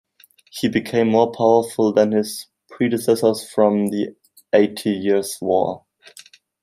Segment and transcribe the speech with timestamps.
[0.49, 4.15] He became more powerful than his predecessors from the
[4.51, 5.85] Eighty Years' War.